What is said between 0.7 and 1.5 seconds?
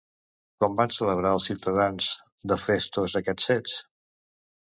van celebrar els